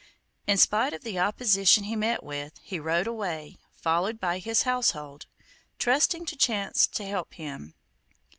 [0.47, 5.27] In spite of the opposition he met with, he rode away, followed by his household,
[5.77, 7.75] trusting to chance to help him.